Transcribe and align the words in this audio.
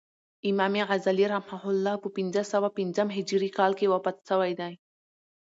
امام 0.51 0.73
غزالی 0.91 1.25
رحمة 1.33 1.59
الله 1.71 1.93
په 2.03 2.09
پنځه 2.17 2.41
سوه 2.51 2.67
پنځم 2.77 3.07
هجري 3.17 3.49
کال 3.57 3.71
کښي 3.79 3.87
وفات 3.93 4.17
سوی 4.29 4.51
دئ. 4.59 4.73